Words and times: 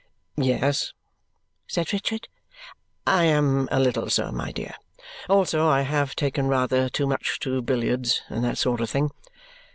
"Yes," 0.37 0.93
said 1.67 1.93
Richard, 1.93 2.27
"I 3.05 3.25
am 3.25 3.69
a 3.71 3.79
little 3.79 4.09
so, 4.09 4.31
my 4.31 4.51
dear. 4.51 4.73
Also, 5.29 5.67
I 5.69 5.81
have 5.81 6.15
taken 6.15 6.47
rather 6.47 6.89
too 6.89 7.05
much 7.05 7.37
to 7.41 7.61
billiards 7.61 8.23
and 8.27 8.43
that 8.43 8.57
sort 8.57 8.81
of 8.81 8.89
thing. 8.89 9.11